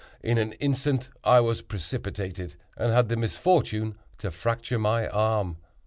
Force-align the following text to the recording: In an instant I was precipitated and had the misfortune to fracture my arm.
In 0.23 0.39
an 0.39 0.53
instant 0.53 1.09
I 1.23 1.41
was 1.41 1.61
precipitated 1.61 2.55
and 2.75 2.91
had 2.91 3.07
the 3.07 3.15
misfortune 3.15 3.99
to 4.17 4.31
fracture 4.31 4.79
my 4.79 5.07
arm. 5.07 5.57